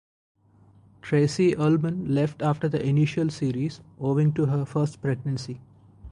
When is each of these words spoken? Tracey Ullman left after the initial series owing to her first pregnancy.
Tracey 1.03 1.55
Ullman 1.55 2.11
left 2.15 2.41
after 2.41 2.67
the 2.67 2.83
initial 2.83 3.29
series 3.29 3.81
owing 3.99 4.33
to 4.33 4.47
her 4.47 4.65
first 4.65 4.99
pregnancy. 4.99 5.61